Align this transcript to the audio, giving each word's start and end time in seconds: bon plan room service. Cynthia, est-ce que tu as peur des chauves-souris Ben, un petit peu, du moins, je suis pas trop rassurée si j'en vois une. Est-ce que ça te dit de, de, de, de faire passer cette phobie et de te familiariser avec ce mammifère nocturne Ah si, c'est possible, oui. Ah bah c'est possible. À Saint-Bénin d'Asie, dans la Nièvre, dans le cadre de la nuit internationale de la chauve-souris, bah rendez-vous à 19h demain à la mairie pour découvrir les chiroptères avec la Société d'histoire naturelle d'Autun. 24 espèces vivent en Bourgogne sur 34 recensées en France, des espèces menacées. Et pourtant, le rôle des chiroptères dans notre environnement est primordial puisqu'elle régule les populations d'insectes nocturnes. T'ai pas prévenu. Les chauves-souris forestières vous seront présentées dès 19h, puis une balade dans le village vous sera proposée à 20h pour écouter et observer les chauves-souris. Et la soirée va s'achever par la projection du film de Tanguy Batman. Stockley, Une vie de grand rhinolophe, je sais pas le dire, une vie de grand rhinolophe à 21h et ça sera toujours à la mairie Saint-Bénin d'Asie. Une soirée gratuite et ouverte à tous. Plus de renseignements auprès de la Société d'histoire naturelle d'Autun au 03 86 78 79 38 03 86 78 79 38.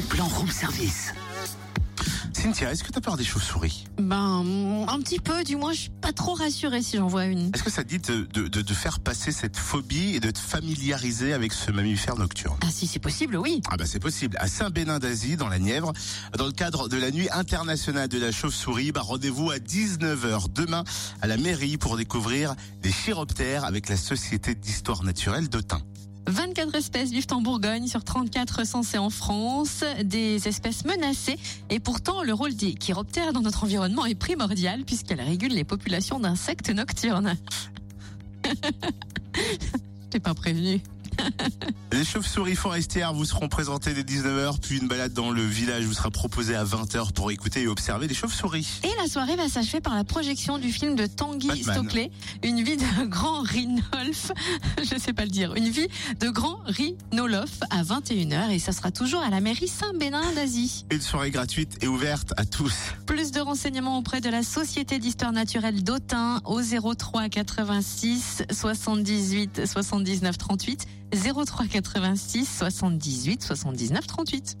bon 0.00 0.06
plan 0.06 0.26
room 0.28 0.50
service. 0.50 1.12
Cynthia, 2.32 2.72
est-ce 2.72 2.82
que 2.84 2.90
tu 2.90 2.96
as 2.96 3.02
peur 3.02 3.18
des 3.18 3.24
chauves-souris 3.24 3.84
Ben, 3.98 4.86
un 4.88 4.98
petit 5.00 5.18
peu, 5.18 5.44
du 5.44 5.56
moins, 5.56 5.72
je 5.74 5.80
suis 5.80 5.90
pas 5.90 6.12
trop 6.12 6.32
rassurée 6.32 6.80
si 6.80 6.96
j'en 6.96 7.06
vois 7.06 7.26
une. 7.26 7.50
Est-ce 7.54 7.62
que 7.62 7.70
ça 7.70 7.82
te 7.84 7.88
dit 7.88 7.98
de, 7.98 8.26
de, 8.32 8.48
de, 8.48 8.62
de 8.62 8.74
faire 8.74 9.00
passer 9.00 9.30
cette 9.30 9.58
phobie 9.58 10.14
et 10.14 10.20
de 10.20 10.30
te 10.30 10.38
familiariser 10.38 11.34
avec 11.34 11.52
ce 11.52 11.70
mammifère 11.70 12.16
nocturne 12.16 12.56
Ah 12.62 12.70
si, 12.70 12.86
c'est 12.86 12.98
possible, 12.98 13.36
oui. 13.36 13.60
Ah 13.70 13.76
bah 13.76 13.84
c'est 13.84 14.00
possible. 14.00 14.38
À 14.40 14.48
Saint-Bénin 14.48 15.00
d'Asie, 15.00 15.36
dans 15.36 15.48
la 15.48 15.58
Nièvre, 15.58 15.92
dans 16.38 16.46
le 16.46 16.52
cadre 16.52 16.88
de 16.88 16.96
la 16.96 17.10
nuit 17.10 17.28
internationale 17.30 18.08
de 18.08 18.18
la 18.18 18.32
chauve-souris, 18.32 18.92
bah 18.92 19.02
rendez-vous 19.02 19.50
à 19.50 19.56
19h 19.58 20.50
demain 20.54 20.84
à 21.20 21.26
la 21.26 21.36
mairie 21.36 21.76
pour 21.76 21.98
découvrir 21.98 22.54
les 22.82 22.90
chiroptères 22.90 23.64
avec 23.64 23.90
la 23.90 23.98
Société 23.98 24.54
d'histoire 24.54 25.02
naturelle 25.02 25.50
d'Autun. 25.50 25.82
24 26.26 26.74
espèces 26.74 27.10
vivent 27.10 27.26
en 27.32 27.40
Bourgogne 27.40 27.86
sur 27.86 28.04
34 28.04 28.60
recensées 28.60 28.98
en 28.98 29.10
France, 29.10 29.84
des 30.04 30.46
espèces 30.48 30.84
menacées. 30.84 31.38
Et 31.70 31.80
pourtant, 31.80 32.22
le 32.22 32.32
rôle 32.32 32.54
des 32.54 32.74
chiroptères 32.74 33.32
dans 33.32 33.40
notre 33.40 33.64
environnement 33.64 34.06
est 34.06 34.14
primordial 34.14 34.84
puisqu'elle 34.84 35.20
régule 35.20 35.52
les 35.52 35.64
populations 35.64 36.20
d'insectes 36.20 36.70
nocturnes. 36.70 37.36
T'ai 40.10 40.20
pas 40.20 40.34
prévenu. 40.34 40.80
Les 41.92 42.04
chauves-souris 42.04 42.54
forestières 42.54 43.12
vous 43.12 43.24
seront 43.24 43.48
présentées 43.48 43.94
dès 43.94 44.02
19h, 44.02 44.60
puis 44.60 44.78
une 44.78 44.88
balade 44.88 45.12
dans 45.12 45.30
le 45.30 45.42
village 45.42 45.84
vous 45.84 45.92
sera 45.92 46.10
proposée 46.10 46.54
à 46.54 46.64
20h 46.64 47.12
pour 47.12 47.30
écouter 47.30 47.62
et 47.62 47.66
observer 47.66 48.06
les 48.06 48.14
chauves-souris. 48.14 48.80
Et 48.84 49.02
la 49.02 49.08
soirée 49.08 49.36
va 49.36 49.48
s'achever 49.48 49.80
par 49.80 49.94
la 49.94 50.04
projection 50.04 50.58
du 50.58 50.70
film 50.72 50.94
de 50.94 51.06
Tanguy 51.06 51.48
Batman. 51.48 51.74
Stockley, 51.74 52.10
Une 52.42 52.62
vie 52.62 52.76
de 52.76 53.04
grand 53.06 53.40
rhinolophe, 53.42 54.32
je 54.78 54.98
sais 54.98 55.12
pas 55.12 55.24
le 55.24 55.30
dire, 55.30 55.54
une 55.56 55.68
vie 55.68 55.88
de 56.20 56.28
grand 56.28 56.60
rhinolophe 56.66 57.60
à 57.70 57.82
21h 57.82 58.50
et 58.50 58.58
ça 58.58 58.72
sera 58.72 58.90
toujours 58.90 59.22
à 59.22 59.30
la 59.30 59.40
mairie 59.40 59.68
Saint-Bénin 59.68 60.32
d'Asie. 60.34 60.86
Une 60.90 61.00
soirée 61.00 61.30
gratuite 61.30 61.82
et 61.82 61.88
ouverte 61.88 62.32
à 62.36 62.44
tous. 62.44 62.74
Plus 63.06 63.32
de 63.32 63.40
renseignements 63.40 63.98
auprès 63.98 64.20
de 64.20 64.30
la 64.30 64.42
Société 64.42 64.98
d'histoire 64.98 65.32
naturelle 65.32 65.82
d'Autun 65.82 66.40
au 66.44 66.60
03 66.62 67.28
86 67.28 68.44
78 68.50 69.66
79 69.66 70.38
38 70.38 70.86
03 71.20 71.68
86 71.68 72.46
78 72.70 73.54
79 73.54 74.06
38. 74.06 74.56